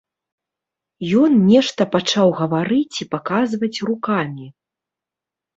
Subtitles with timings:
[1.23, 4.47] Ён нешта пачаў гаварыць і паказваць рукамі.